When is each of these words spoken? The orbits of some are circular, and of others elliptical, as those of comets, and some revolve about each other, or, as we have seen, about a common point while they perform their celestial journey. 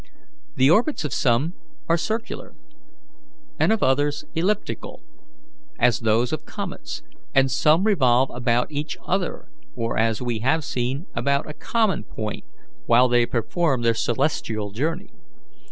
The 0.55 0.71
orbits 0.71 1.03
of 1.05 1.13
some 1.13 1.53
are 1.87 1.95
circular, 1.95 2.55
and 3.59 3.71
of 3.71 3.83
others 3.83 4.25
elliptical, 4.33 5.03
as 5.77 5.99
those 5.99 6.33
of 6.33 6.43
comets, 6.43 7.03
and 7.35 7.51
some 7.51 7.83
revolve 7.83 8.31
about 8.33 8.71
each 8.71 8.97
other, 9.05 9.47
or, 9.75 9.99
as 9.99 10.19
we 10.19 10.39
have 10.39 10.63
seen, 10.65 11.05
about 11.13 11.47
a 11.47 11.53
common 11.53 12.03
point 12.03 12.45
while 12.87 13.07
they 13.09 13.27
perform 13.27 13.83
their 13.83 13.93
celestial 13.93 14.71
journey. 14.71 15.11